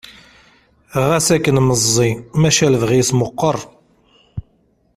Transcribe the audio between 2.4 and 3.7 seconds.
maca lebɣi-s meqqar.